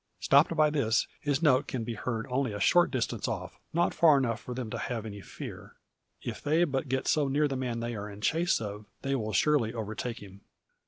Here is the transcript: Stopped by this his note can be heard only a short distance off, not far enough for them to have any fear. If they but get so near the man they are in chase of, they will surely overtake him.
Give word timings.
Stopped 0.19 0.55
by 0.57 0.71
this 0.71 1.05
his 1.19 1.43
note 1.43 1.67
can 1.67 1.83
be 1.83 1.93
heard 1.93 2.25
only 2.31 2.53
a 2.53 2.59
short 2.59 2.89
distance 2.89 3.27
off, 3.27 3.59
not 3.71 3.93
far 3.93 4.17
enough 4.17 4.39
for 4.39 4.55
them 4.55 4.71
to 4.71 4.79
have 4.79 5.05
any 5.05 5.21
fear. 5.21 5.75
If 6.23 6.41
they 6.41 6.63
but 6.63 6.89
get 6.89 7.07
so 7.07 7.27
near 7.27 7.47
the 7.47 7.55
man 7.55 7.81
they 7.81 7.93
are 7.95 8.09
in 8.09 8.19
chase 8.21 8.59
of, 8.59 8.85
they 9.03 9.13
will 9.13 9.31
surely 9.31 9.75
overtake 9.75 10.17
him. 10.17 10.41